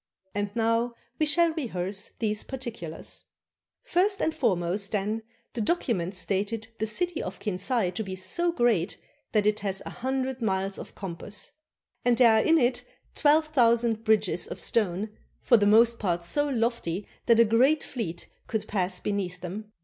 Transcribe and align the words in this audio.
And 0.33 0.49
now 0.55 0.95
we 1.19 1.27
shall 1.27 1.53
rehearse 1.53 2.09
these 2.17 2.43
particulars. 2.43 3.25
First 3.83 4.19
and 4.19 4.33
foremost, 4.33 4.91
then, 4.91 5.21
the 5.53 5.61
document 5.61 6.15
stated 6.15 6.69
the 6.79 6.87
city 6.87 7.21
of 7.21 7.37
Kinsay 7.37 7.91
to 7.91 8.03
be 8.03 8.15
so 8.15 8.51
great 8.51 8.97
that 9.31 9.45
it 9.45 9.59
hath 9.59 9.79
an 9.85 9.91
hundred 9.91 10.41
miles 10.41 10.79
of 10.79 10.95
compass. 10.95 11.51
And 12.03 12.17
there 12.17 12.39
are 12.39 12.43
in 12.43 12.57
it 12.57 12.83
twelve 13.13 13.49
thousand 13.49 14.03
bridges 14.03 14.47
of 14.47 14.59
stone, 14.59 15.09
for 15.39 15.57
the 15.57 15.67
most 15.67 15.99
part 15.99 16.23
so 16.23 16.49
lofty 16.49 17.05
that 17.27 17.39
a 17.39 17.45
great 17.45 17.83
fleet 17.83 18.27
could 18.47 18.67
pass 18.67 18.99
beneath 18.99 19.41
them. 19.41 19.71